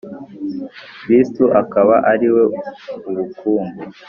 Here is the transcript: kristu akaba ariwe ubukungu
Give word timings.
kristu 1.01 1.43
akaba 1.61 1.95
ariwe 2.11 2.43
ubukungu 3.09 3.81